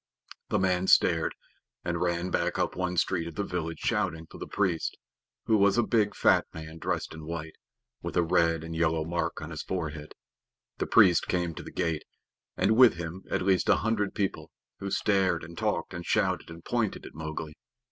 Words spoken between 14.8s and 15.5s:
stared